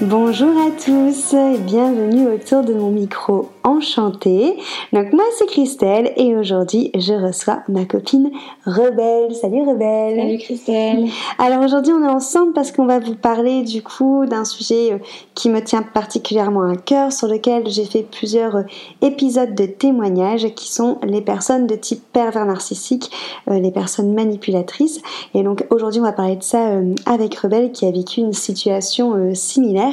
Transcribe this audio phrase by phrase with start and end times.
[0.00, 4.56] Bonjour à tous et bienvenue autour de mon micro enchantée.
[4.92, 8.30] Donc moi c'est Christelle et aujourd'hui je reçois ma copine
[8.64, 9.34] Rebelle.
[9.34, 10.20] Salut Rebelle.
[10.20, 11.08] Salut Christelle.
[11.38, 14.98] Alors aujourd'hui on est ensemble parce qu'on va vous parler du coup d'un sujet euh,
[15.34, 18.62] qui me tient particulièrement à cœur sur lequel j'ai fait plusieurs euh,
[19.02, 23.10] épisodes de témoignages qui sont les personnes de type pervers narcissique,
[23.50, 25.02] euh, les personnes manipulatrices.
[25.34, 26.70] Et donc aujourd'hui on va parler de ça
[27.04, 29.87] avec Rebelle qui a vécu une situation similaire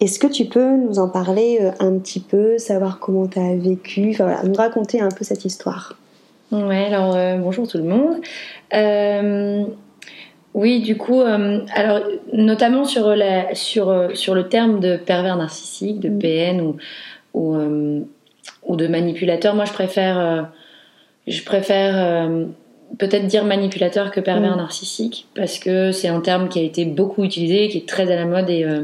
[0.00, 3.54] est-ce que tu peux nous en parler euh, un petit peu, savoir comment tu as
[3.56, 5.96] vécu, enfin voilà, nous raconter un peu cette histoire
[6.52, 8.16] Ouais, alors euh, bonjour tout le monde.
[8.74, 9.64] Euh,
[10.54, 12.00] oui, du coup, alors
[12.32, 16.18] notamment sur, la, sur, sur le terme de pervers narcissique, de mm.
[16.18, 16.76] PN ou,
[17.34, 17.56] ou,
[18.66, 20.50] ou, de manipulateur, moi je préfère,
[21.28, 22.28] je préfère
[22.98, 24.58] peut-être dire manipulateur que pervers mm.
[24.58, 28.16] narcissique parce que c'est un terme qui a été beaucoup utilisé, qui est très à
[28.16, 28.82] la mode et, euh,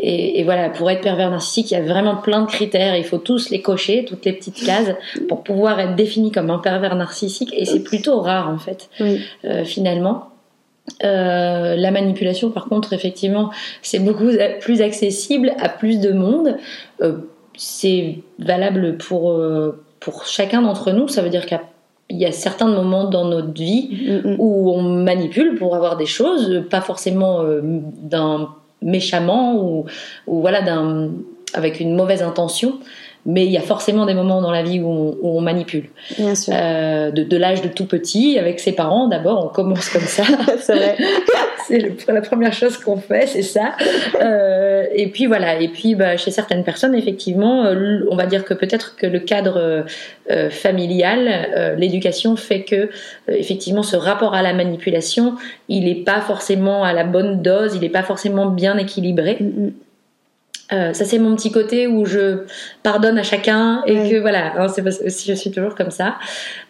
[0.00, 3.18] et, voilà pour être pervers narcissique il y a vraiment plein de critères, il faut
[3.18, 4.94] tous les cocher, toutes les petites cases
[5.28, 9.64] pour pouvoir être défini comme un pervers narcissique et c'est plutôt rare en fait euh,
[9.64, 10.28] finalement.
[11.04, 13.50] Euh, la manipulation, par contre, effectivement,
[13.82, 14.28] c'est beaucoup
[14.60, 16.56] plus accessible à plus de monde.
[17.56, 19.40] c'est valable pour,
[20.00, 21.06] pour chacun d'entre nous.
[21.06, 21.62] Ça veut dire qu'à
[22.12, 24.36] il y a certains moments dans notre vie mm, mm.
[24.38, 28.50] où on manipule pour avoir des choses, pas forcément euh, d'un
[28.82, 29.86] méchamment ou,
[30.26, 31.10] ou voilà d'un
[31.54, 32.78] avec une mauvaise intention,
[33.24, 35.84] mais il y a forcément des moments dans la vie où on, manipule.
[36.18, 36.52] Bien sûr.
[36.56, 40.24] Euh, de, l'âge de tout petit, avec ses parents, d'abord, on commence comme ça.
[40.58, 40.96] c'est vrai.
[41.68, 43.74] c'est la première chose qu'on fait, c'est ça.
[44.20, 45.60] Euh, et puis voilà.
[45.60, 49.20] Et puis, bah, chez certaines personnes, effectivement, euh, on va dire que peut-être que le
[49.20, 49.84] cadre
[50.50, 52.88] familial, l'éducation fait que,
[53.28, 55.34] effectivement, ce rapport à la manipulation,
[55.68, 59.36] il n'est pas forcément à la bonne dose, il n'est pas forcément bien équilibré.
[59.40, 59.72] Mm, mm.
[60.72, 62.44] Euh, ça c'est mon petit côté où je
[62.82, 66.16] pardonne à chacun et que voilà, hein, c'est parce que je suis toujours comme ça.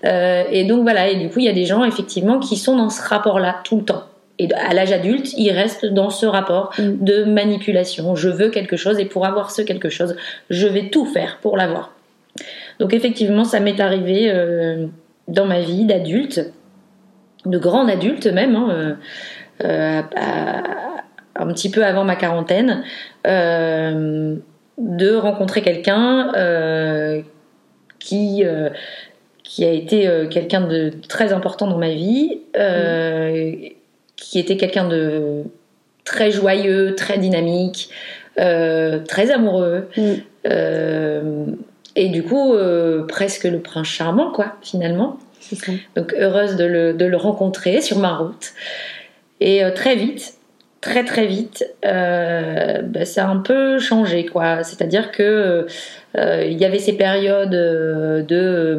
[0.04, 2.76] Euh, et donc voilà, et du coup il y a des gens effectivement qui sont
[2.76, 4.04] dans ce rapport-là tout le temps.
[4.38, 7.04] Et à l'âge adulte, ils restent dans ce rapport mm.
[7.04, 8.16] de manipulation.
[8.16, 10.16] Je veux quelque chose et pour avoir ce quelque chose,
[10.50, 11.92] je vais tout faire pour l'avoir.
[12.80, 14.86] Donc effectivement, ça m'est arrivé euh,
[15.28, 16.40] dans ma vie d'adulte,
[17.44, 18.96] de grande adulte même, hein,
[19.60, 20.91] à,
[21.36, 22.84] un petit peu avant ma quarantaine,
[23.26, 24.36] euh,
[24.78, 27.22] de rencontrer quelqu'un euh,
[27.98, 28.70] qui, euh,
[29.42, 32.40] qui a été quelqu'un de très important dans ma vie,
[34.16, 35.44] qui était quelqu'un de
[36.04, 37.90] très joyeux, très dynamique,
[38.36, 39.88] très amoureux.
[39.96, 41.54] Mm.
[41.96, 42.54] et du coup,
[43.08, 45.18] presque le prince charmant, quoi, finalement.
[45.96, 48.52] Donc heureuse de le, de le, rencontrer sur ma route.
[49.40, 50.34] Et très vite,
[50.82, 54.64] très très vite, euh, bah, ça a un peu changé, quoi.
[54.64, 55.66] C'est-à-dire que
[56.18, 58.78] euh, il y avait ces périodes euh, de,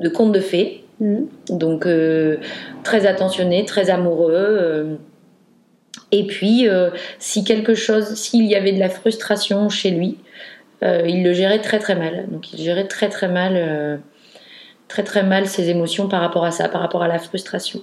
[0.00, 1.22] de contes de fées, mm.
[1.48, 1.88] donc
[2.84, 4.98] très attentionné, très amoureux.
[6.12, 6.68] et puis,
[7.18, 10.18] si quelque chose, s'il y avait de la frustration chez lui,
[10.82, 12.26] il le gérait très très mal.
[12.30, 14.00] Donc, il gérait très très mal,
[14.88, 17.80] très très mal ses émotions par rapport à ça, par rapport à la frustration.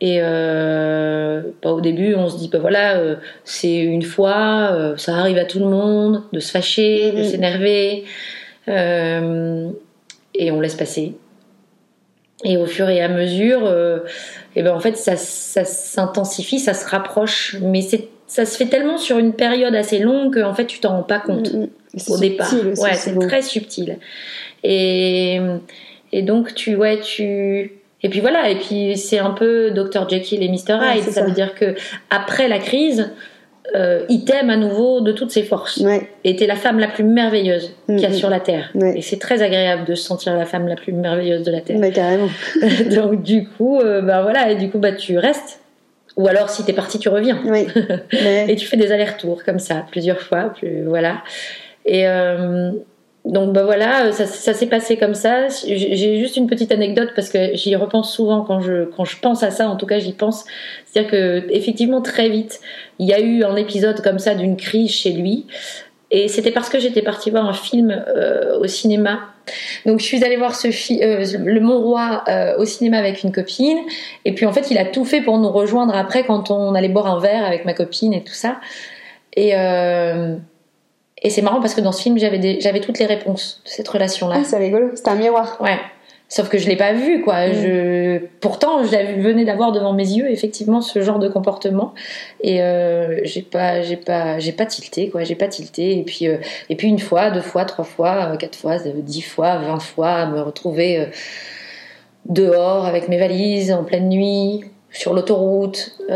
[0.00, 4.96] Et euh, bah, au début, on se dit, bah voilà, euh, c'est une fois, euh,
[4.96, 7.30] ça arrive à tout le monde, de se fâcher, de mm-hmm.
[7.30, 8.04] s'énerver,
[8.68, 9.68] euh,
[10.34, 11.14] et on laisse passer.
[12.44, 13.68] Et au fur et à mesure,
[14.54, 18.66] et ben en fait, ça, ça s'intensifie, ça se rapproche, mais c'est ça se fait
[18.66, 22.12] tellement sur une période assez longue qu'en fait, tu t'en rends pas compte mm-hmm.
[22.12, 22.54] au départ.
[22.78, 23.98] ouais, c'est très subtil.
[24.62, 25.40] Et,
[26.12, 30.42] et donc, tu, ouais, tu et puis voilà, et puis c'est un peu Dr Jekyll
[30.42, 31.04] et Mr Hyde.
[31.04, 31.74] ça, veut dire que
[32.10, 33.10] après la crise,
[33.74, 35.78] euh, il t'aime à nouveau de toutes ses forces.
[35.78, 36.08] Ouais.
[36.24, 38.12] Et t'es la femme la plus merveilleuse qu'il y a mm-hmm.
[38.12, 38.72] sur la terre.
[38.94, 41.78] Et c'est très agréable de se sentir la femme la plus merveilleuse de la terre.
[41.78, 42.28] Mais carrément.
[42.94, 45.60] Donc du coup, euh, bah voilà, et du coup bah tu restes.
[46.16, 47.40] Ou alors si t'es parti, tu reviens.
[47.44, 47.66] Oui.
[48.48, 50.52] et tu fais des allers-retours comme ça plusieurs fois.
[50.56, 51.22] Plus, voilà.
[51.84, 52.70] Et euh,
[53.28, 55.48] donc bah voilà, euh, ça, s'est passé comme ça.
[55.66, 59.68] J'ai juste une petite anecdote parce que j'y repense souvent quand je pense à ça.
[59.68, 60.46] En tout cas, j'y pense.
[60.86, 62.60] C'est-à-dire que effectivement très vite,
[62.98, 65.46] il y a eu un épisode comme ça d'une crise chez lui.
[66.10, 69.20] Et c'était parce que j'étais partie voir un film euh, au cinéma
[69.84, 72.24] Donc je suis allée voir euh, le Mont Roi
[72.56, 73.80] au cinéma avec une copine.
[74.24, 76.88] Et puis en fait, il a tout fait pour nous rejoindre après quand on allait
[76.88, 78.56] boire un verre avec ma copine et tout ça.
[79.36, 79.52] Et,
[81.28, 83.86] et c'est marrant parce que dans ce film, j'avais, j'avais toutes les réponses de cette
[83.86, 84.36] relation-là.
[84.38, 85.58] Ah, c'est rigolo, c'était un miroir.
[85.60, 85.78] Ouais.
[86.30, 87.48] Sauf que je l'ai pas vu, quoi.
[87.48, 87.52] Mm.
[87.52, 88.18] Je...
[88.40, 91.92] Pourtant, je venais d'avoir devant mes yeux effectivement ce genre de comportement,
[92.42, 95.22] et euh, j'ai pas, j'ai pas, j'ai pas tilté, quoi.
[95.22, 95.98] J'ai pas tilté.
[95.98, 96.38] Et puis, euh,
[96.70, 100.24] et puis une fois, deux fois, trois fois, euh, quatre fois, dix fois, vingt fois,
[100.24, 101.08] me retrouver
[102.24, 105.96] dehors avec mes valises en pleine nuit, sur l'autoroute.
[106.08, 106.14] Oh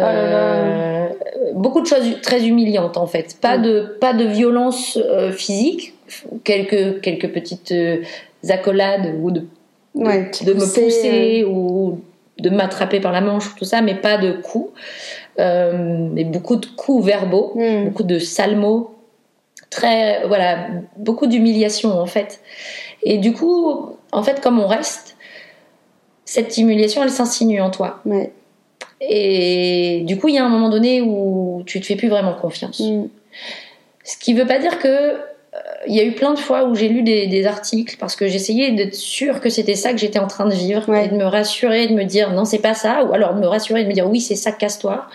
[1.55, 3.37] beaucoup de choses très humiliantes en fait.
[3.41, 3.63] Pas mm.
[3.63, 4.99] de, pas de violence
[5.33, 5.95] physique,
[6.45, 7.75] quelques, quelques petites
[8.49, 9.47] accolades ou de
[9.95, 11.49] de, me pousser euh.
[11.49, 12.01] ou
[12.39, 14.71] de m'attraper par la manche, tout ça, mais pas de coups.
[15.39, 17.85] Euh, mais beaucoup de coups verbaux, hmm.
[17.85, 18.95] beaucoup de sales mots,
[19.71, 22.41] très, voilà, beaucoup d'humiliation en fait.
[23.03, 25.17] Et du coup, en fait, comme on reste,
[26.25, 28.01] cette humiliation, elle s'insinue en toi.
[29.09, 32.35] Et du coup, il y a un moment donné où tu te fais plus vraiment
[32.35, 32.81] confiance.
[32.81, 33.07] Hmm.
[34.05, 35.17] Ce qui veut pas dire que
[35.87, 38.71] il y a eu plein de fois où j'ai lu des, articles parce que j'essayais
[38.71, 41.89] d'être sûre que c'était ça que j'étais en train de vivre et de me rassurer,
[41.89, 43.95] de me dire non c'est pas ça, ou alors de me rassurer et de me
[43.95, 45.07] dire oui c'est ça casse-toi.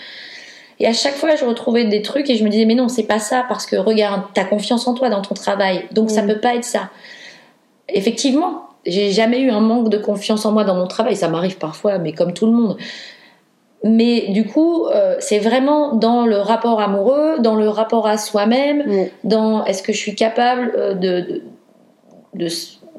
[0.79, 3.07] Et à chaque fois je retrouvais des trucs et je me disais mais non c'est
[3.07, 6.39] pas ça parce que regarde t'as confiance en toi dans ton travail donc ça peut
[6.39, 6.89] pas être ça.
[7.89, 11.57] Effectivement j'ai jamais eu un manque de confiance en moi dans mon travail ça m'arrive
[11.57, 12.77] parfois mais comme tout le monde.
[13.87, 19.07] Mais du coup, euh, c'est vraiment dans le rapport amoureux, dans le rapport à soi-même,
[19.23, 21.41] dans est-ce que je suis capable euh, de,
[22.33, 22.47] de,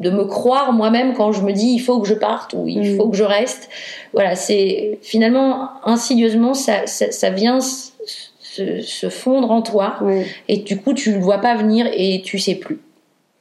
[0.01, 2.97] de, me croire moi-même quand je me dis il faut que je parte ou il
[2.97, 3.69] faut que je reste.
[4.15, 9.99] Voilà, c'est finalement insidieusement ça, ça, vient se, se, fondre en toi
[10.49, 12.81] et du coup tu le vois pas venir et tu sais plus.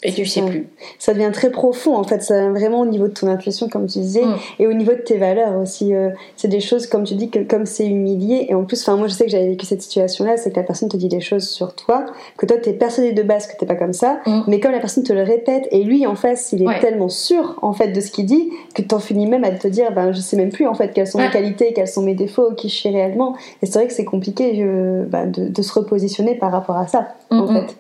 [0.03, 0.67] Et tu sais plus.
[0.99, 3.97] Ça devient très profond en fait, ça vraiment au niveau de ton intuition comme tu
[3.97, 4.35] disais, mm.
[4.59, 5.95] et au niveau de tes valeurs aussi.
[5.95, 8.95] Euh, c'est des choses comme tu dis que comme c'est humilié, et en plus, enfin
[8.95, 11.19] moi je sais que j'avais vécu cette situation-là, c'est que la personne te dit des
[11.19, 12.05] choses sur toi,
[12.37, 14.41] que toi t'es persuadé de base que t'es pas comme ça, mm.
[14.45, 17.57] mais comme la personne te le répète, et lui en face il est tellement sûr
[17.63, 20.19] en fait de ce qu'il dit que t'en finis même à te dire, ben je
[20.19, 22.75] sais même plus en fait quelles sont mes qualités, quels sont mes défauts, qui je
[22.75, 24.63] suis réellement, et c'est vrai que c'est compliqué
[25.07, 27.75] ben, de, de, se repositionner par rapport à ça en fait.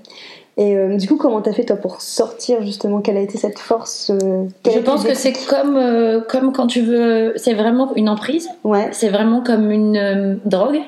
[0.57, 3.59] Et euh, du coup, comment t'as fait toi pour sortir justement Quelle a été cette
[3.59, 7.33] force euh, Je pense que c'est comme euh, comme quand tu veux.
[7.35, 8.49] C'est vraiment une emprise.
[8.63, 8.89] Ouais.
[8.91, 10.79] C'est vraiment comme une drogue.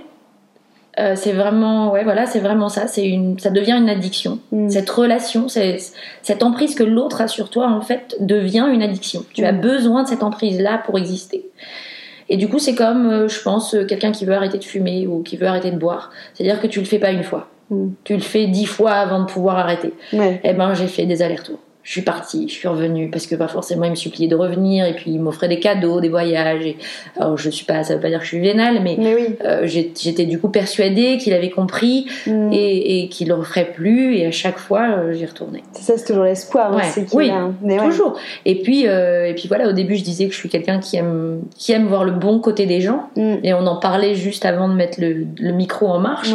[1.16, 4.70] c'est vraiment ouais voilà c'est vraiment ça c'est une ça devient une addiction mm.
[4.70, 9.46] cette relation cette emprise que l'autre a sur toi en fait devient une addiction tu
[9.46, 9.62] as mm.
[9.62, 11.46] besoin de cette emprise là pour exister
[12.28, 15.38] et du coup c'est comme je pense quelqu'un qui veut arrêter de fumer ou qui
[15.38, 17.90] veut arrêter de boire c'est à dire que tu le fais pas une fois Mm.
[18.04, 19.94] Tu le fais dix fois avant de pouvoir arrêter.
[20.14, 20.40] Ouais.
[20.44, 21.60] Eh ben, j'ai fait des allers-retours.
[21.82, 24.86] Je suis partie, je suis revenue parce que pas forcément il me suppliait de revenir
[24.86, 26.64] et puis il m'offrait des cadeaux, des voyages.
[26.64, 26.78] Et,
[27.18, 28.98] alors je suis pas, ça veut pas dire que je suis vénale, mais,
[29.44, 32.54] euh, j'étais du coup persuadée qu'il avait compris mm.
[32.54, 34.18] et, et qu'il le referait plus.
[34.18, 35.64] Et à chaque fois, euh, j'y retournais.
[35.72, 36.76] C'est ça, c'est toujours l'espoir.
[36.76, 36.84] Ouais.
[37.14, 37.32] oui,
[37.80, 38.20] toujours.
[38.46, 40.98] Et puis, euh, et puis voilà, au début je disais que je suis quelqu'un qui
[40.98, 43.10] aime, qui aime voir le bon côté des gens.
[43.16, 43.36] Mm.
[43.44, 46.34] Et on en parlait juste avant de mettre le, le micro en marche.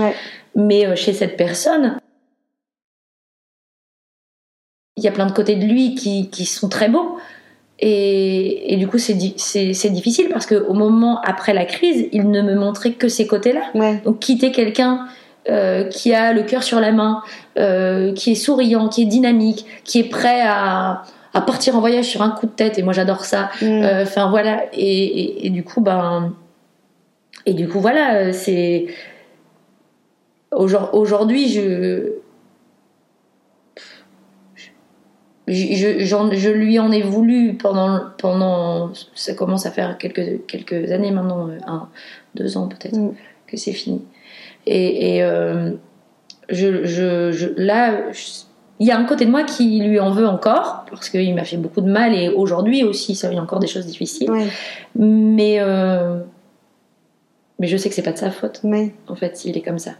[0.54, 1.98] Mais euh, chez cette personne,
[4.96, 7.18] il y a plein de côtés de lui qui, qui sont très beaux.
[7.80, 12.54] Et, et du coup, c'est difficile parce qu'au moment après la crise, il ne me
[12.54, 13.62] montrait que ces côtés-là.
[14.04, 15.06] Donc, quitter quelqu'un
[15.50, 17.22] euh, qui a le cœur sur la main,
[17.58, 21.02] euh, qui est souriant, qui est dynamique, qui est prêt à,
[21.34, 23.50] à, partir en voyage sur un coup de tête, et moi j'adore ça.
[23.60, 23.84] Mm.
[24.02, 26.32] Enfin voilà, et, et, et, du coup, ben,
[27.44, 28.86] et du coup voilà, c'est
[30.56, 32.12] Aujourd'hui, je,
[35.46, 38.92] je, je, lui en ai voulu pendant, pendant.
[39.14, 41.88] Ça commence à faire quelques, quelques années maintenant, euh, un,
[42.34, 43.14] deux ans peut-être, mm.
[43.46, 44.02] que c'est fini.
[44.66, 45.72] Et, et euh,
[46.48, 48.00] je, je, là,
[48.80, 51.44] il y a un côté de moi qui lui en veut encore, parce qu'il m'a
[51.44, 54.30] fait beaucoup de mal, et aujourd'hui aussi, ça, il y a encore des choses difficiles.
[54.96, 56.20] Mais, euh,
[57.58, 58.62] mais je sais que c'est pas de sa faute,
[59.08, 59.92] en fait, s'il est comme ça.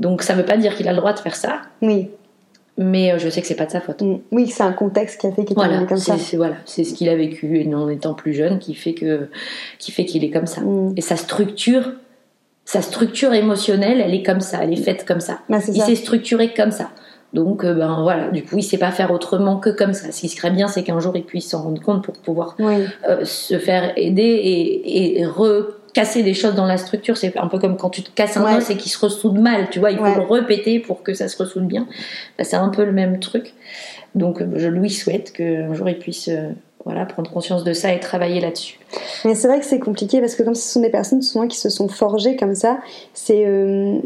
[0.00, 1.60] Donc ça ne veut pas dire qu'il a le droit de faire ça.
[1.82, 2.10] Oui.
[2.78, 4.00] Mais euh, je sais que c'est pas de sa faute.
[4.00, 4.20] Mm.
[4.32, 6.16] Oui, c'est un contexte qui a fait qu'il est comme ça.
[6.34, 9.28] voilà, c'est ce qu'il a vécu en étant plus jeune qui fait que
[9.78, 10.62] qui fait qu'il est comme ça.
[10.62, 10.94] Mm.
[10.96, 11.92] Et sa structure,
[12.64, 15.40] sa structure émotionnelle, elle est comme ça, elle est faite comme ça.
[15.50, 16.90] Bah, il s'est structuré comme ça.
[17.34, 20.10] Donc, euh, ben voilà, du coup, il sait pas faire autrement que comme ça.
[20.10, 23.24] Ce qui serait bien, c'est qu'un jour, il puisse s'en rendre compte pour pouvoir euh,
[23.24, 25.26] se faire aider et, et
[25.92, 27.16] casser des choses dans la structure.
[27.16, 29.70] C'est un peu comme quand tu te casses un os et qui se ressoude mal,
[29.70, 29.90] tu vois.
[29.90, 31.86] Il faut le répéter pour que ça se ressoude bien.
[32.38, 33.54] Bah, c'est un peu le même truc.
[34.14, 36.50] Donc, je lui souhaite qu'un jour il puisse euh,
[36.84, 38.78] voilà, prendre conscience de ça et travailler là-dessus.
[39.24, 41.58] Mais c'est vrai que c'est compliqué parce que comme ce sont des personnes souvent qui
[41.58, 42.78] se sont forgées comme ça,
[43.12, 43.98] c'est euh,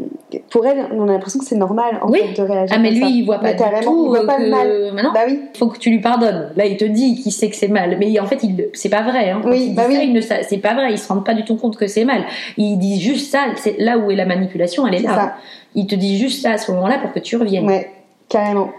[0.49, 2.75] pour elles on a l'impression que c'est normal en fait de réagir.
[2.77, 4.05] Ah mais lui il voit pas du tout.
[4.05, 4.91] Il voit pas le mal.
[4.93, 5.39] Maintenant, bah oui.
[5.57, 6.51] Faut que tu lui pardonnes.
[6.57, 9.03] Là il te dit qu'il sait que c'est mal, mais en fait il c'est pas
[9.03, 9.29] vrai.
[9.29, 9.41] Hein.
[9.45, 10.21] oui, bah oui.
[10.47, 10.91] c'est pas vrai.
[10.91, 12.25] Il se rend pas du tout compte que c'est mal.
[12.57, 13.45] Il dit juste ça.
[13.55, 14.85] C'est là où est la manipulation.
[14.85, 15.35] Elle est, là.
[15.75, 17.65] Il te dit juste ça à ce moment-là pour que tu reviennes.
[17.65, 17.89] Ouais,
[18.27, 18.69] carrément.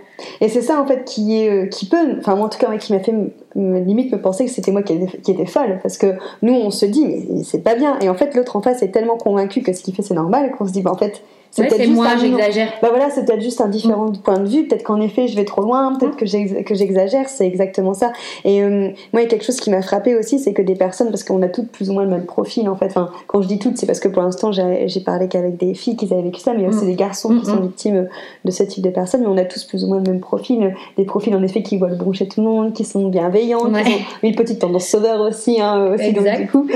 [0.41, 2.75] Et c'est ça en fait qui est euh, qui peut, enfin moi en tout cas
[2.79, 3.15] qui m'a fait
[3.55, 7.07] limite me penser que c'était moi qui était, folle parce que nous on se dit
[7.07, 7.99] mais c'est pas bien.
[8.01, 10.53] Et en fait l'autre en face est tellement convaincu que ce qu'il fait c'est normal
[10.57, 12.73] qu'on se dit bah en fait c'est moi, j'exagère.
[12.83, 14.67] Bah voilà, c'est peut-être juste un différent point de vue.
[14.67, 15.97] Peut-être qu'en effet, je vais trop loin.
[15.99, 16.65] Peut-être mm.
[16.65, 17.29] que j'exagère.
[17.29, 18.13] C'est exactement ça.
[18.45, 20.75] Et euh, moi, il y a quelque chose qui m'a frappé aussi, c'est que des
[20.75, 22.87] personnes, parce qu'on a toutes plus ou moins le même profil en fait.
[22.87, 25.97] Enfin, quand je dis toutes, c'est parce que pour l'instant, j'ai parlé qu'avec des filles
[25.97, 26.89] qui avaient vécu ça, mais aussi mm.
[26.89, 28.09] des garçons qui sont victimes
[28.45, 29.23] de ce type de personnes.
[29.23, 30.75] Mais on a tous plus ou moins le même profil.
[30.97, 33.71] Des profils en effet qui voient le bon chez tout le monde, qui sont bienveillants,
[33.71, 36.67] qui ont une petite tendance sauveur aussi, hein, aussi donc, du coup.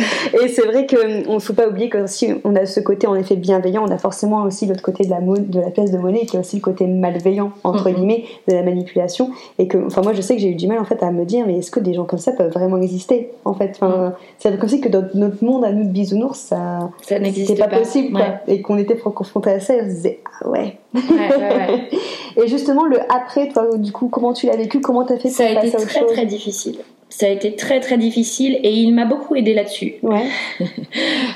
[0.42, 3.14] Et c'est vrai qu'on ne faut pas oublier que si on a ce côté en
[3.14, 6.26] effet bienveillant, on a forcément aussi l'autre côté de la, de la pièce de monnaie
[6.26, 9.30] qui est aussi le côté malveillant entre guillemets de la manipulation.
[9.58, 11.24] Et que enfin moi je sais que j'ai eu du mal en fait à me
[11.24, 13.78] dire mais est-ce que des gens comme ça peuvent vraiment exister en fait?
[13.80, 14.12] Enfin, mm.
[14.38, 17.68] c'est comme si que dans notre monde à nous de bisounours ça ça n'existait pas,
[17.68, 18.26] possible quoi.
[18.46, 20.78] et qu'on était confronté à ça et on se disait ah ouais,
[22.36, 25.44] et justement le après toi du coup comment tu l'as vécu comment t'as fait ça
[25.44, 26.78] a été très très difficile.
[27.08, 29.94] Ça a été très très difficile et il m'a beaucoup aidé là-dessus.
[30.02, 30.26] Ouais.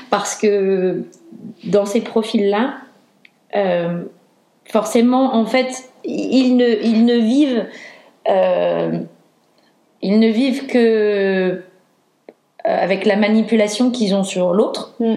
[0.09, 1.03] Parce que
[1.65, 2.75] dans ces profils-là,
[3.55, 4.03] euh,
[4.65, 7.65] forcément, en fait, ils ne, ils ne vivent,
[8.29, 8.99] euh,
[10.01, 11.61] ils ne vivent que euh,
[12.63, 14.93] avec la manipulation qu'ils ont sur l'autre.
[14.99, 15.15] Mm.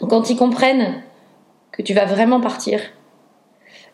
[0.00, 1.02] Donc, quand ils comprennent
[1.72, 2.80] que tu vas vraiment partir,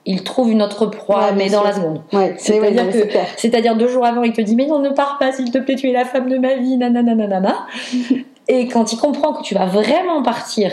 [0.07, 2.03] ils trouvent une autre proie, mais dans la seconde.
[2.39, 5.51] c'est-à-dire que, c'est-à-dire deux jours avant, il te dit mais non, ne pars pas, s'il
[5.51, 7.67] te plaît, tu es la femme de ma vie, nanana.
[8.49, 10.73] Et quand il comprend que tu vas vraiment partir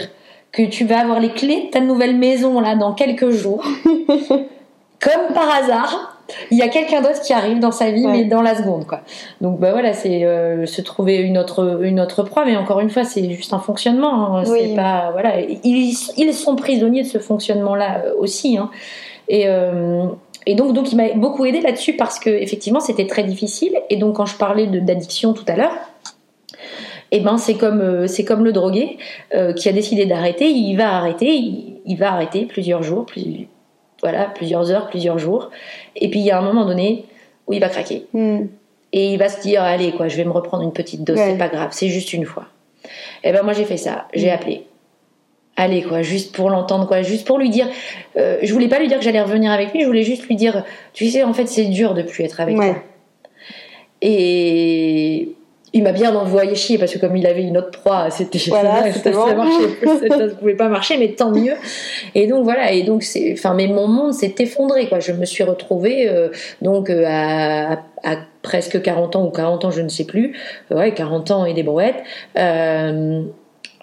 [0.51, 3.63] que tu vas avoir les clés de ta nouvelle maison là dans quelques jours.
[4.99, 6.17] Comme par hasard,
[6.51, 9.01] il y a quelqu'un d'autre qui arrive dans sa vie, mais dans la seconde, quoi.
[9.41, 12.89] Donc, bah voilà, c'est euh, se trouver une autre, une autre proie, mais encore une
[12.89, 14.37] fois, c'est juste un fonctionnement.
[14.37, 14.45] Hein.
[14.45, 18.57] C'est pas, voilà, ils, ils, sont prisonniers de ce fonctionnement-là euh, aussi.
[18.57, 18.69] Hein.
[19.29, 20.07] Et, euh,
[20.45, 23.77] et donc, donc, il m'a beaucoup aidé là-dessus parce que effectivement, c'était très difficile.
[23.89, 25.73] Et donc, quand je parlais d'addiction tout à l'heure,
[27.09, 28.97] et eh ben c'est comme euh, c'est comme le drogué
[29.33, 31.33] euh, qui a décidé d'arrêter, il va arrêter,
[31.85, 33.47] il, va arrêter plusieurs jours, plus,
[34.01, 35.49] voilà, plusieurs heures, plusieurs jours,
[35.95, 37.05] et puis il y a un moment donné
[37.47, 38.07] où il va craquer.
[38.11, 38.47] Hmm.
[38.91, 41.37] Et il va se dire allez quoi, je vais me reprendre une petite dose, c'est
[41.37, 42.47] pas grave, c'est juste une fois.
[43.23, 44.33] Et eh ben moi j'ai fait ça, j'ai hmm.
[44.33, 44.63] appelé.
[45.55, 47.69] Allez quoi, juste pour l'entendre quoi, juste pour lui dire.
[48.17, 50.35] Euh, je voulais pas lui dire que j'allais revenir avec lui, je voulais juste lui
[50.35, 52.75] dire, tu sais en fait c'est dur de plus être avec toi.
[54.01, 55.29] Et
[55.77, 58.91] il m'a bien envoyé chier parce que comme il avait une autre proie, c'était voilà,
[58.93, 61.53] ça, ça, marchait, ça, pouvait pas marcher, mais tant mieux.
[62.15, 64.99] Et donc voilà, et donc c'est, enfin, mais mon monde s'est effondré quoi.
[64.99, 66.29] Je me suis retrouvée euh,
[66.63, 70.35] donc euh, à, à, presque 40 ans ou 40 ans, je ne sais plus,
[70.71, 72.03] ouais, 40 ans et des brouettes.
[72.37, 73.21] Euh,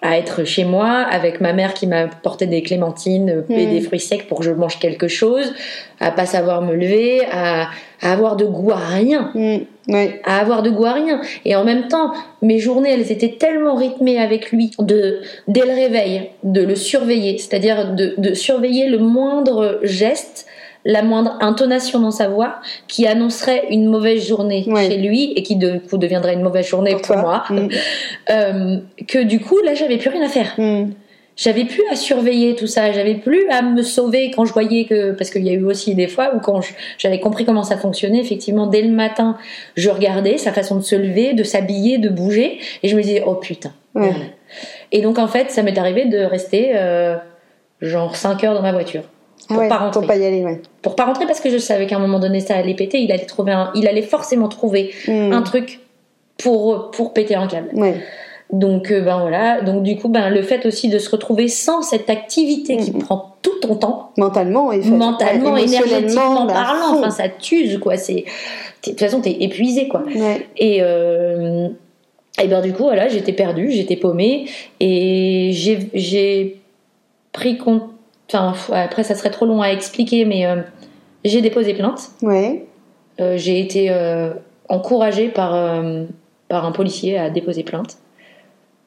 [0.01, 3.69] à être chez moi avec ma mère qui m'a porté des clémentines et hmm.
[3.69, 5.53] des fruits secs pour que je mange quelque chose,
[5.99, 7.69] à pas savoir me lever, à,
[8.01, 9.31] avoir de goût à rien.
[10.23, 11.21] À avoir de goût à rien.
[11.45, 12.11] Et en même temps,
[12.41, 17.37] mes journées, elles étaient tellement rythmées avec lui, de, dès le réveil, de le surveiller,
[17.37, 20.47] c'est-à-dire de, de surveiller le moindre geste
[20.85, 25.55] la moindre intonation dans sa voix qui annoncerait une mauvaise journée chez lui et qui
[25.55, 27.43] de coup deviendrait une mauvaise journée pour, moi.
[27.49, 27.67] Mm.
[28.29, 28.77] Euh,
[29.07, 30.53] que du coup, là, j'avais plus rien à faire.
[30.57, 30.91] Mm.
[31.35, 35.11] J'avais plus à surveiller tout ça, j'avais plus à me sauver quand je voyais que
[35.11, 36.61] parce qu'il y a eu aussi des fois où quand
[36.97, 39.37] j'avais compris comment ça fonctionnait, effectivement dès le matin,
[39.75, 43.23] je regardais sa façon de se lever, de s'habiller, de bouger et je me disais
[43.25, 43.73] oh putain.
[44.91, 47.17] Et donc en fait, ça m'est arrivé de rester euh,
[47.81, 49.03] genre 5 heures dans ma voiture.
[49.49, 49.99] Ah pour pas rentrer.
[49.99, 50.61] Pour pas y aller, ouais.
[50.81, 53.11] Pour pas rentrer parce que je savais qu'à un moment donné ça allait péter, il
[53.11, 55.33] allait trouver un, il allait forcément trouver hmm.
[55.33, 55.81] un truc
[56.37, 57.69] pour pour péter un câble.
[57.73, 57.95] Ouais.
[58.51, 61.81] Donc euh, ben voilà, donc du coup ben le fait aussi de se retrouver sans
[61.81, 67.79] cette activité qui prend tout ton temps, mentalement et mentalement, énergétiquement parlant, enfin ça t'use
[67.79, 70.03] quoi, c'est de toute façon t'es épuisé quoi.
[70.15, 70.47] Ouais.
[70.57, 71.69] Et euh,
[72.41, 74.45] et ben du coup voilà, j'étais perdue, j'étais paumée
[74.79, 76.61] et j'ai j'ai
[77.31, 77.89] pris compte
[78.33, 80.55] Enfin, après, ça serait trop long à expliquer, mais euh,
[81.23, 82.09] j'ai déposé plainte.
[82.23, 82.65] Ouais.
[83.19, 83.93] Euh, j'ai été
[84.67, 85.51] encouragée par,
[86.47, 87.97] par un policier à déposer plainte.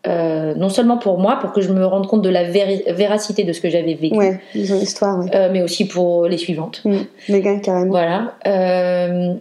[0.07, 3.53] Euh, non seulement pour moi, pour que je me rende compte de la véracité de
[3.53, 5.31] ce que j'avais vécu, ouais, histoire, ouais.
[5.35, 6.83] euh, mais aussi pour les suivantes.
[6.85, 7.61] Mmh.
[7.63, 7.91] carrément.
[7.91, 8.35] Voilà.
[8.47, 9.35] Euh,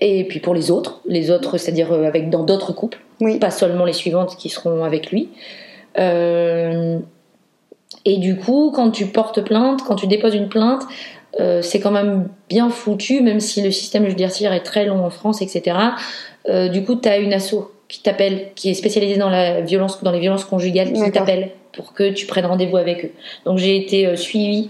[0.00, 3.38] et puis pour les autres, les autres, c'est-à-dire avec dans d'autres couples, oui.
[3.38, 5.28] pas seulement les suivantes qui seront avec lui.
[5.96, 6.98] Et
[8.18, 10.82] du coup, quand tu portes plainte, quand tu déposes une plainte,
[11.62, 15.40] c'est quand même bien foutu, même si le système judiciaire est très long en France,
[15.40, 15.76] etc.
[16.72, 20.10] Du coup, tu as une asso qui t'appelle, qui est spécialisée dans la violence, dans
[20.10, 23.10] les violences conjugales, qui t'appelle pour que tu prennes rendez-vous avec eux.
[23.44, 24.68] Donc j'ai été euh, suivie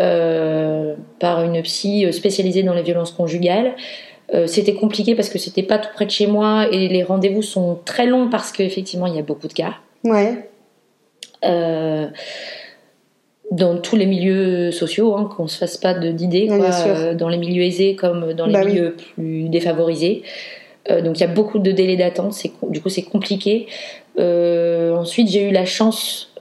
[0.00, 3.74] euh, par une psy spécialisée dans les violences conjugales.
[4.34, 7.42] Euh, c'était compliqué parce que c'était pas tout près de chez moi et les rendez-vous
[7.42, 9.74] sont très longs parce qu'effectivement il y a beaucoup de cas.
[10.02, 10.48] Ouais.
[11.44, 12.08] Euh,
[13.52, 17.62] dans tous les milieux sociaux, hein, qu'on se fasse pas d'idées, euh, dans les milieux
[17.62, 20.24] aisés comme dans les bah milieux plus défavorisés.
[20.90, 23.66] Euh, donc il y a beaucoup de délais d'attente, c'est, du coup c'est compliqué.
[24.18, 26.32] Euh, ensuite j'ai eu la chance,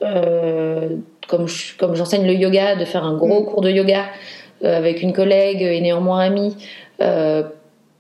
[1.28, 1.48] comme,
[1.78, 3.46] comme j'enseigne le yoga, de faire un gros mm.
[3.46, 4.06] cours de yoga
[4.64, 6.56] avec une collègue et néanmoins amie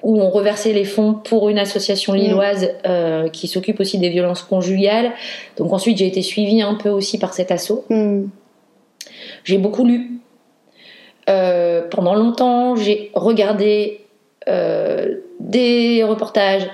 [0.06, 2.18] où on reversait les fonds pour une association mm.
[2.18, 5.12] lilloise euh, qui s'occupe aussi des violences conjugales.
[5.58, 7.86] Donc ensuite, j'ai été suivie un peu aussi par cet assaut.
[7.90, 8.26] Mm.
[9.44, 10.20] J'ai beaucoup lu.
[11.28, 14.02] Euh, pendant longtemps, j'ai regardé
[14.48, 16.68] euh, des reportages,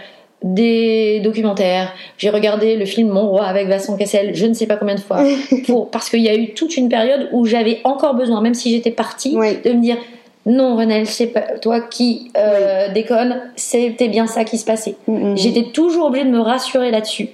[0.43, 1.93] des documentaires.
[2.17, 4.99] J'ai regardé le film Mon roi avec Vincent Cassel, je ne sais pas combien de
[4.99, 5.23] fois,
[5.67, 8.71] pour, parce qu'il y a eu toute une période où j'avais encore besoin, même si
[8.71, 9.97] j'étais partie, de me dire
[10.45, 14.95] non Renelle, c'est pas toi qui euh, déconne, c'était bien ça qui se passait.
[15.07, 15.35] Mm.
[15.37, 17.29] J'étais toujours obligée de me rassurer là-dessus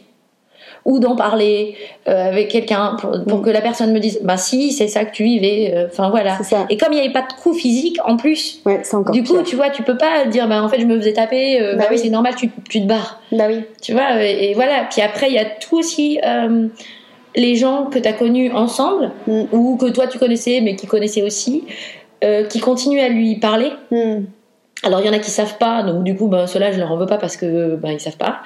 [0.88, 1.75] ou d'en parler
[2.08, 3.44] euh, avec quelqu'un pour, mm.
[3.44, 6.39] que la personne me dise bah si c'est ça que tu vivais euh, enfin voilà
[6.70, 8.63] et comme il n'y avait pas de coup physique en plus
[9.12, 11.60] du coup tu vois tu peux pas dire bah en fait je me faisais taper
[11.60, 14.88] bah, bah, oui, c'est normal tu, tu, te barres bah oui tu vois et, voilà
[14.89, 16.20] puis après il y a tout aussi
[17.36, 21.22] les gens que tu as connus ensemble ou que toi tu connaissais mais qui connaissaient
[21.22, 21.63] aussi
[22.24, 23.72] euh, qui continuent à lui parler.
[23.91, 24.24] Hmm.
[24.82, 26.91] Alors il y en a qui savent pas, donc du coup, ben, ceux-là, je leur
[26.91, 28.41] en veux pas parce que ben, ils savent pas.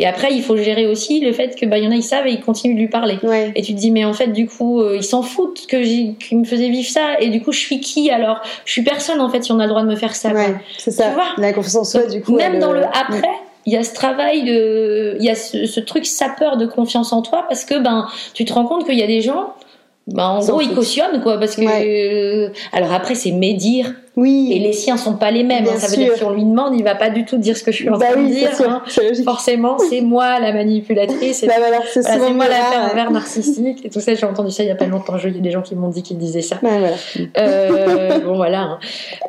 [0.00, 2.26] Et après, il faut gérer aussi le fait que ben, y en a, ils savent
[2.26, 3.18] et ils continuent de lui parler.
[3.56, 6.38] Et tu te dis, mais en fait, du coup, euh, ils s'en foutent que qu'ils
[6.38, 7.18] me faisaient vivre ça.
[7.20, 8.40] Et du coup, je suis qui alors?
[8.64, 10.32] Je suis personne en fait si on a le droit de me faire ça.
[10.32, 11.08] Ouais, c'est ça.
[11.08, 11.26] Tu vois?
[11.38, 12.36] La confiance en soi, du coup.
[12.36, 13.28] Même dans le après.
[13.66, 17.12] il y a ce travail de il y a ce, ce, truc sapeur de confiance
[17.12, 19.54] en toi parce que ben tu te rends compte qu'il y a des gens
[20.08, 21.62] bah, en gros, il cautionne, quoi, parce que.
[21.62, 23.92] Euh, alors après, c'est médire.
[24.18, 24.50] Oui.
[24.52, 25.64] Et les siens sont pas les mêmes.
[25.68, 25.78] Hein.
[25.78, 27.62] ça veut dire que si on lui demande, il va pas du tout dire ce
[27.62, 28.50] que je suis en bah train de dire.
[28.68, 28.82] Hein.
[29.24, 31.44] Forcément, c'est moi la manipulatrice.
[31.48, 34.14] Bah voilà, c'est moi la pervers narcissique et tout ça.
[34.14, 35.16] J'ai entendu ça il y a pas longtemps.
[35.24, 36.58] Il y a des gens qui m'ont dit qu'ils disaient ça.
[36.60, 36.88] Voilà.
[37.38, 38.62] Euh, bon voilà.
[38.62, 38.78] Hein.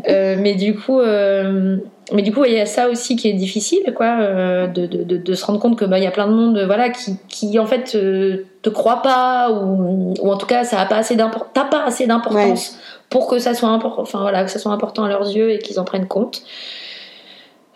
[0.10, 0.99] Euh, mais du coup.
[0.99, 1.78] Euh,
[2.12, 5.34] mais du coup, il y a ça aussi qui est difficile, quoi, de, de, de,
[5.36, 7.67] se rendre compte que bah, il y a plein de monde, voilà, qui, qui en
[7.67, 11.65] fait te croit pas ou, ou, en tout cas ça a pas assez d'importance, t'as
[11.65, 15.10] pas assez d'importance pour que ça soit important, enfin voilà, que ça soit important à
[15.10, 16.43] leurs yeux et qu'ils en prennent compte.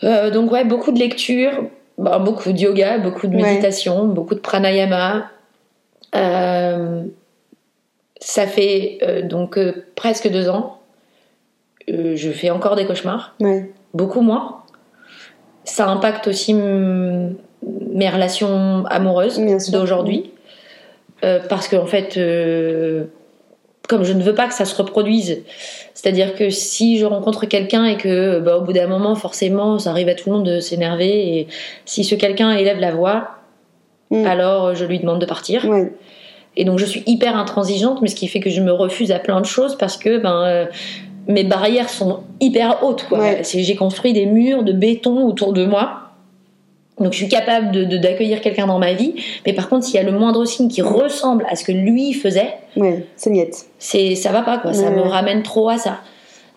[0.04, 1.65] Euh, donc ouais, beaucoup de lectures,
[1.98, 5.30] bah, beaucoup de yoga, beaucoup de méditation, beaucoup de pranayama.
[6.15, 7.04] Euh,
[8.19, 9.60] ça fait euh, donc
[9.96, 10.80] presque deux ans.
[11.88, 13.36] je fais encore des cauchemars.
[13.39, 14.63] Ouais beaucoup moins.
[15.65, 19.39] Ça impacte aussi mes relations amoureuses
[19.72, 20.32] d'aujourd'hui.
[21.22, 22.19] Parce qu'en en fait,
[23.88, 25.43] comme je ne veux pas que ça se reproduise,
[25.93, 29.91] c'est-à-dire que si je rencontre quelqu'un et que bah, au bout d'un moment, forcément, ça
[29.91, 31.48] arrive à tout le monde de s'énerver, et
[31.86, 33.32] si ce quelqu'un élève la voix,
[34.12, 34.26] mm.
[34.26, 35.65] alors je lui demande de partir.
[36.56, 39.19] Et donc je suis hyper intransigeante, mais ce qui fait que je me refuse à
[39.19, 40.65] plein de choses parce que ben euh,
[41.28, 43.06] mes barrières sont hyper hautes.
[43.10, 43.41] Quoi.
[43.41, 46.00] J'ai construit des murs de béton autour de moi.
[47.00, 49.15] Donc je suis capable de, d'accueillir quelqu'un dans ma vie,
[49.48, 52.13] mais par contre s'il y a le moindre signe qui ressemble à ce que lui
[52.13, 53.66] faisait, ouais, c'est niette.
[53.80, 56.00] C'est ça va pas quoi, ça me ramène trop à ça.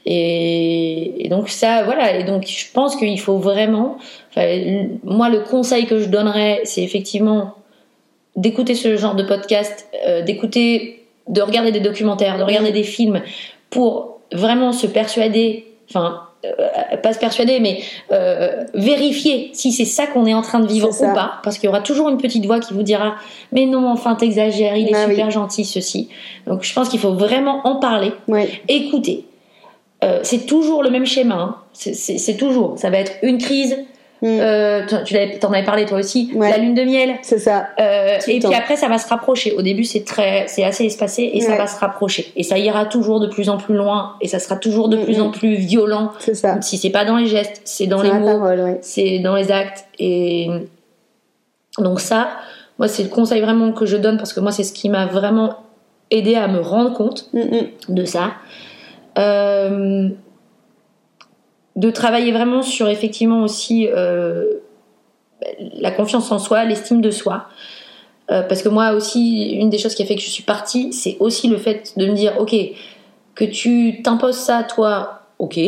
[0.09, 3.99] Et, donc ça voilà et donc je pense qu'il faut vraiment,
[5.03, 7.55] moi le conseil que je donnerais c'est effectivement
[8.37, 13.23] d'écouter ce genre de podcast, euh, d'écouter, de regarder des documentaires, de regarder des films
[13.71, 16.26] pour vraiment se persuader, enfin,
[16.59, 17.81] euh, pas se persuader, mais
[18.13, 21.67] euh, vérifier si c'est ça qu'on est en train de vivre ou pas, parce qu'il
[21.67, 23.17] y aura toujours une petite voix qui vous dira
[23.53, 26.09] mais non, enfin t'exagères, il est ah super gentil ceci.
[26.47, 28.13] Donc je pense qu'il faut vraiment en parler,
[28.69, 29.25] écouter.
[30.05, 31.57] Euh, c'est toujours le même schéma, hein.
[31.73, 32.79] c'est toujours.
[32.79, 33.77] Ça va être une crise.
[34.23, 36.33] Euh, tu en avais parlé toi aussi.
[36.39, 37.17] La lune de miel.
[37.23, 37.69] C'est ça.
[37.79, 39.53] Euh, et puis après, ça va se rapprocher.
[39.53, 42.33] Au début, c'est très, c'est assez espacé et ça va se rapprocher.
[42.37, 45.21] Et ça ira toujours de plus en plus loin et ça sera toujours de plus
[45.21, 46.13] en plus violent.
[46.19, 46.61] C'est ça.
[46.63, 48.41] Si c'est pas dans les gestes, c'est dans les mots,
[48.81, 49.85] c'est dans les actes.
[49.99, 50.49] Et
[51.79, 52.29] donc ça,
[52.79, 55.07] moi c'est le conseil vraiment que je donne parce que moi c'est ce qui m'a
[55.07, 55.57] vraiment
[56.11, 57.95] aidé à me rendre compte Mm, mm.
[57.95, 58.33] de ça.
[59.19, 60.09] Euh,
[61.77, 64.45] de travailler vraiment sur effectivement aussi euh,
[65.75, 67.47] la confiance en soi, l'estime de soi.
[68.31, 70.93] Euh, parce que moi aussi, une des choses qui a fait que je suis partie,
[70.93, 72.55] c'est aussi le fait de me dire, ok,
[73.35, 75.59] que tu t'imposes ça toi, ok,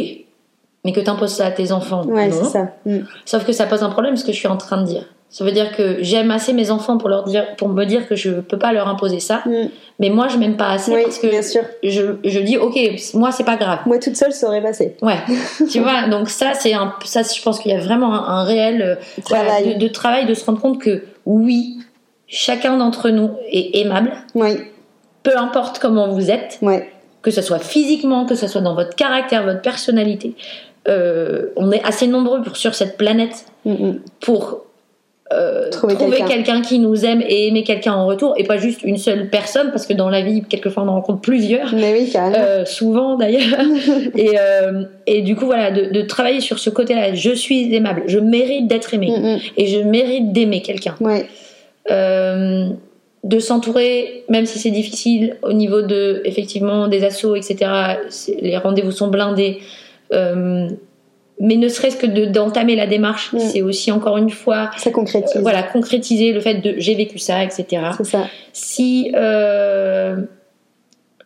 [0.85, 2.37] mais que t'imposes ça à tes enfants, Ouais, non.
[2.37, 2.73] c'est ça.
[2.85, 3.01] Mm.
[3.25, 5.05] Sauf que ça pose un problème, ce que je suis en train de dire.
[5.31, 8.17] Ça veut dire que j'aime assez mes enfants pour leur dire, pour me dire que
[8.17, 9.69] je peux pas leur imposer ça, Mm.
[9.99, 11.62] mais moi je m'aime pas assez Oui, parce que bien sûr.
[11.83, 12.79] je, je dis, ok,
[13.14, 13.81] moi c'est pas grave.
[13.85, 14.97] Moi toute seule, ça aurait passé.
[15.03, 15.19] Ouais,
[15.71, 18.45] tu vois, donc ça, c'est un, ça, je pense qu'il y a vraiment un, un
[18.45, 18.95] réel euh,
[19.29, 19.75] voilà, Travail.
[19.75, 21.77] de, de travail, de se rendre compte que oui,
[22.27, 24.57] chacun d'entre nous est aimable, Oui,
[25.23, 26.91] peu importe comment vous êtes, ouais.
[27.21, 30.35] que ce soit physiquement, que ce soit dans votre caractère, votre personnalité.
[30.88, 34.01] Euh, on est assez nombreux pour, sur cette planète Mm, mm.
[34.21, 34.62] pour
[35.31, 36.62] euh, Trouver trouver, quelqu'un.
[36.62, 39.87] qui nous aime et aimer quelqu'un en retour, et pas juste une seule personne, parce
[39.87, 41.75] que dans la vie, quelquefois on en rencontre plusieurs.
[41.75, 42.12] Mais oui.
[42.17, 43.61] Euh, souvent d'ailleurs.
[44.17, 47.12] et, euh, et du coup, voilà, de, de travailler sur ce côté-là.
[47.12, 49.38] Je suis aimable, je mérite d'être aimé Mm, mm.
[49.59, 50.95] et je mérite d'aimer quelqu'un.
[51.01, 51.27] Ouais.
[53.25, 57.57] De s'entourer, même si c'est difficile au niveau de effectivement des assauts, etc.
[58.41, 59.59] Les rendez-vous sont blindés.
[61.40, 63.38] Mais ne serait-ce que de- d'entamer la démarche, Mm.
[63.38, 65.37] c'est aussi encore une fois Ça concrétise.
[65.37, 67.66] euh, voilà concrétiser le fait de j'ai vécu ça, etc.
[67.98, 68.27] C'est ça.
[68.53, 70.16] Si euh,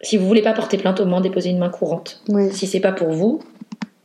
[0.03, 2.20] si vous voulez pas porter plainte, au moins déposez une main courante.
[2.29, 2.51] Ouais.
[2.51, 3.40] Si c'est pas pour vous,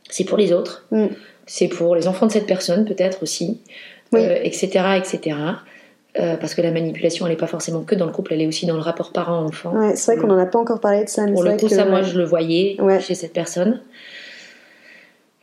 [0.08, 0.86] c'est pour les autres.
[0.92, 1.06] Mm.
[1.46, 3.60] C'est pour les enfants de cette personne peut-être aussi,
[4.12, 4.20] Oui.
[4.22, 5.36] euh, etc., etc.
[6.18, 8.46] Euh, parce que la manipulation, elle n'est pas forcément que dans le couple, elle est
[8.46, 9.72] aussi dans le rapport parent-enfant.
[9.74, 11.68] Ouais, c'est vrai qu'on en a pas encore parlé de ça, mais Pour le coup,
[11.68, 12.98] que ça, moi, je le voyais Ouais.
[13.00, 13.80] chez cette personne.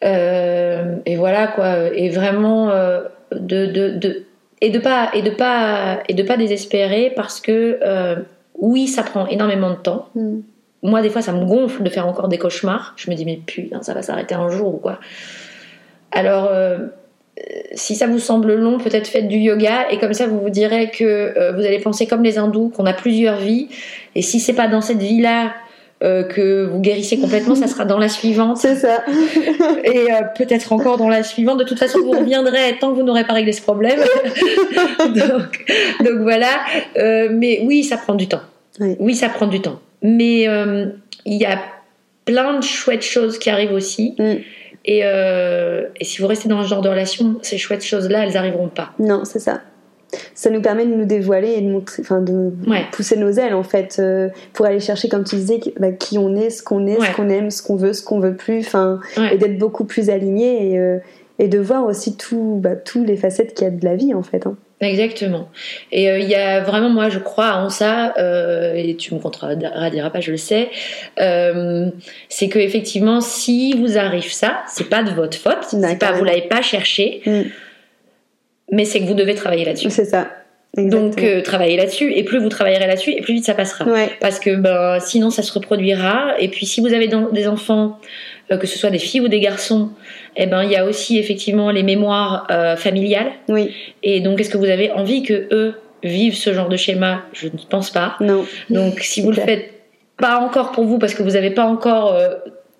[0.05, 1.93] Euh, et voilà quoi.
[1.93, 4.23] Et vraiment euh, de, de, de
[4.61, 8.15] et de pas et de pas et de pas désespérer parce que euh,
[8.59, 10.09] oui, ça prend énormément de temps.
[10.15, 10.39] Mm.
[10.83, 12.93] Moi, des fois, ça me gonfle de faire encore des cauchemars.
[12.95, 14.99] Je me dis mais putain, ça va s'arrêter un jour ou quoi.
[16.11, 16.77] Alors euh,
[17.73, 20.89] si ça vous semble long, peut-être faites du yoga et comme ça vous vous direz
[20.89, 23.67] que euh, vous allez penser comme les hindous qu'on a plusieurs vies
[24.15, 25.53] et si c'est pas dans cette vie-là
[26.03, 29.05] euh, que vous guérissez complètement, ça sera dans la suivante C'est ça.
[29.85, 31.57] et euh, peut-être encore dans la suivante.
[31.57, 33.99] De toute façon, vous reviendrez tant que vous n'aurez pas réglé ce problème.
[34.99, 35.65] donc,
[36.01, 36.59] donc voilà.
[36.97, 38.41] Euh, mais oui, ça prend du temps.
[38.81, 38.97] Oui.
[38.99, 39.79] Oui, ça prend du temps.
[40.01, 41.59] Mais il y a
[42.25, 44.15] plein de chouettes choses qui arrivent aussi.
[44.19, 44.33] Mm.
[44.87, 48.67] Et, et si vous restez dans ce genre de relation, ces chouettes choses-là, elles n'arriveront
[48.67, 48.91] pas.
[48.99, 49.61] Non, c'est ça.
[50.33, 52.83] Ça nous permet de nous dévoiler et de, montrer, enfin, de Ouais.
[52.91, 56.17] pousser nos ailes en fait euh, pour aller chercher, comme tu disais, qui- bah, qui
[56.17, 57.07] on est, ce qu'on est, Ouais.
[57.07, 59.35] ce qu'on aime, ce qu'on veut, ce qu'on veut plus, enfin, Ouais.
[59.35, 60.97] et d'être beaucoup plus aligné et, euh,
[61.39, 64.13] et de voir aussi tout, bah, tous les facettes qu'il y a de la vie
[64.13, 64.45] en fait.
[64.47, 64.55] hein.
[64.81, 65.47] Exactement.
[65.93, 69.19] Et euh, il y a vraiment, moi, je crois en ça, euh, et tu me
[69.19, 70.69] contrediras pas, je le sais.
[71.21, 71.89] euh,
[72.29, 76.25] c'est que effectivement, si vous arrive ça, c'est pas de votre faute, c'est pas vous
[76.25, 77.41] l'avez pas cherché, Mm.
[78.71, 79.89] Mais c'est que vous devez travailler là-dessus.
[79.89, 80.27] C'est ça.
[80.77, 83.85] Donc euh, travaillez là-dessus, et plus vous travaillerez là-dessus, et plus vite ça passera.
[83.85, 84.09] ouais.
[84.19, 86.33] Parce que ben, sinon ça se reproduira.
[86.39, 87.97] Et puis si vous avez des enfants,
[88.51, 89.89] euh, que ce soit des filles ou des garçons,
[90.35, 93.31] eh ben il y a aussi effectivement les mémoires euh, familiales.
[93.47, 93.71] Oui.
[94.03, 97.23] Et donc, est-ce que vous avez envie que eux vivent ce genre de schéma?
[97.33, 98.17] Je ne pense pas.
[98.19, 98.45] Non.
[98.69, 99.71] Donc, si vous le faites
[100.17, 102.35] pas encore pour vous, parce que vous n'avez pas encore euh,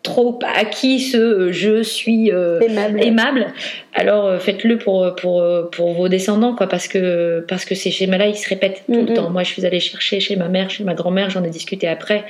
[0.05, 3.03] trop acquis ce euh, je suis euh, Aimable.
[3.03, 3.47] aimable,
[3.93, 8.27] alors euh, faites-le pour, pour, pour vos descendants, quoi, parce que, parce que ces schémas-là,
[8.27, 9.29] ils se répètent tout le temps.
[9.29, 12.23] Moi, je suis allée chercher chez ma mère, chez ma grand-mère, j'en ai discuté après,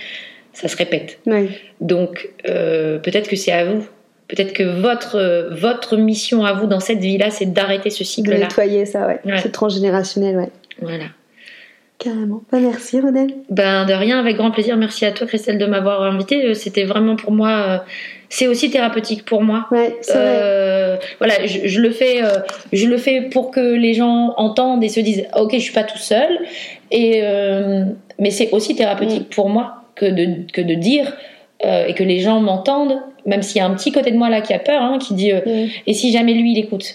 [0.54, 1.20] ça se répète.
[1.28, 1.50] Oui.
[1.82, 3.86] Donc, euh, peut-être que c'est à vous.
[4.28, 8.38] Peut-être que votre, votre mission à vous dans cette vie-là, c'est d'arrêter ce De cycle-là.
[8.40, 9.20] nettoyer ça, ouais.
[9.24, 9.38] Ouais.
[9.38, 10.50] C'est transgénérationnel, ouais.
[10.82, 11.06] Voilà.
[11.98, 12.42] Carrément.
[12.52, 13.28] Bah, merci, Rodel.
[13.50, 14.76] Ben de rien, avec grand plaisir.
[14.78, 16.44] Merci à toi, Christelle, de m'avoir invité.
[16.46, 17.78] Euh, C'était vraiment pour moi, euh,
[18.30, 19.66] c'est aussi thérapeutique pour moi.
[19.72, 20.22] Ouais, c'est vrai.
[20.42, 22.40] Euh, voilà, je, je le fais, euh,
[22.74, 25.84] je le fais pour que les gens entendent et se disent, ok, je suis pas
[25.86, 26.28] tout seul.
[26.92, 27.22] Et
[28.20, 31.16] mais c'est aussi thérapeutique pour moi que de que de dire
[31.64, 34.42] et que les gens m'entendent, même s'il y a un petit côté de moi là
[34.42, 35.68] qui a peur, hein, qui dit, Mm.
[35.88, 36.86] et si jamais lui il écoute?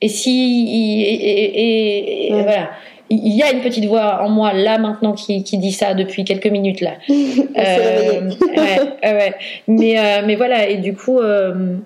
[0.00, 2.42] Et si il- et, et- et- et Ouais.
[2.44, 2.70] voilà.
[3.12, 6.24] Il y a une petite voix en moi là maintenant qui, qui dit ça depuis
[6.24, 6.92] quelques minutes là.
[7.08, 8.22] Ouais,
[9.02, 9.34] ouais, ouais.
[9.66, 11.76] Mais, euh, mais voilà, et du coup, euh,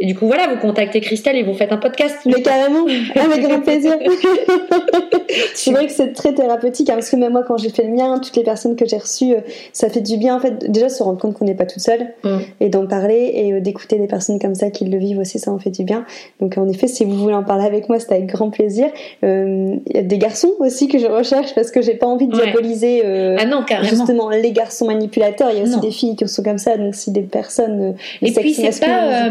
[0.00, 2.16] Et du coup, voilà, vous contactez Christelle et vous faites un podcast.
[2.26, 3.92] Mais carrément, avec grand plaisir.
[5.54, 7.92] c'est vrai que c'est très thérapeutique, hein, parce que même moi, quand j'ai fait le
[7.92, 9.40] mien, toutes les personnes que j'ai reçues, euh,
[9.72, 12.08] ça fait du bien, en fait, déjà se rendre compte qu'on n'est pas toute seule,
[12.24, 12.38] mm.
[12.60, 15.52] et d'en parler, et euh, d'écouter des personnes comme ça qui le vivent aussi, ça
[15.52, 16.04] en fait du bien.
[16.40, 18.90] Donc, en effet, si vous voulez en parler avec moi, c'est avec grand plaisir.
[19.22, 22.26] Euh, il y a des garçons aussi que je recherche, parce que j'ai pas envie
[22.26, 23.02] de diaboliser
[23.38, 25.50] ah non, justement les garçons manipulateurs.
[25.52, 27.94] Il y a aussi des filles qui sont comme ça, donc si des personnes.
[28.22, 29.30] et puis, c'est pas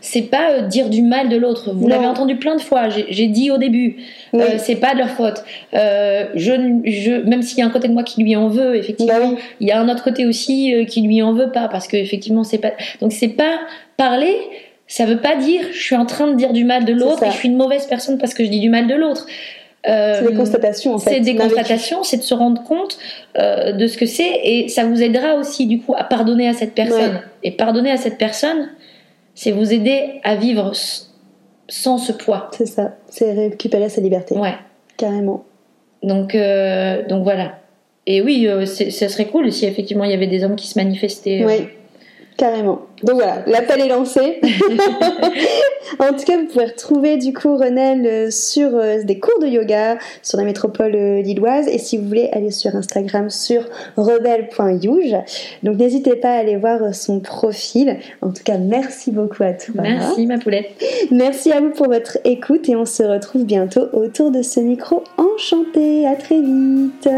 [0.00, 1.72] c'est pas euh, dire du mal de l'autre.
[1.72, 2.88] Vous l'avez entendu plein de fois.
[2.88, 3.96] J'ai dit au début,
[4.34, 5.44] euh, c'est pas de leur faute.
[5.74, 6.52] Euh, je,
[6.84, 9.40] je, même s'il y a un côté de moi qui lui en veut, effectivement, bah
[9.60, 12.44] il y a un autre côté aussi qui lui en veut pas parce que effectivement
[12.44, 12.72] c'est pas.
[13.00, 13.58] Donc c'est pas
[13.96, 14.34] parler.
[14.88, 17.30] Ça veut pas dire je suis en train de dire du mal de l'autre et
[17.30, 19.26] je suis une mauvaise personne parce que je dis du mal de l'autre.
[19.84, 21.10] c'est des constatations en fait.
[21.10, 22.96] C'est des constatations, c'est de se rendre compte
[23.36, 26.74] de ce que c'est et ça vous aidera aussi du coup à pardonner à cette
[26.74, 27.20] personne.
[27.42, 28.68] Et pardonner à cette personne,
[29.36, 30.72] c'est vous aider à vivre
[31.68, 32.50] sans ce poids.
[32.52, 34.34] C'est ça, c'est récupérer sa liberté.
[34.36, 34.54] Ouais.
[34.96, 35.44] Carrément.
[36.02, 37.60] Donc, euh, donc voilà.
[38.06, 40.78] Et oui, euh, ça serait cool si effectivement il y avait des hommes qui se
[40.78, 41.42] manifestaient.
[41.42, 41.68] Euh, oui.
[42.36, 42.82] Carrément.
[43.02, 44.40] Donc voilà, l'appel est lancé.
[45.98, 49.46] en tout cas, vous pouvez retrouver du coup Renel euh, sur euh, des cours de
[49.46, 53.62] yoga sur la métropole euh, lilloise et si vous voulez aller sur Instagram sur
[53.96, 55.16] rebelle.youge.
[55.62, 57.98] Donc n'hésitez pas à aller voir son profil.
[58.20, 59.82] En tout cas, merci beaucoup à toi.
[59.82, 60.70] Merci ma poulette.
[61.10, 65.04] Merci à vous pour votre écoute et on se retrouve bientôt autour de ce micro
[65.16, 66.06] enchanté.
[66.06, 67.08] À très vite.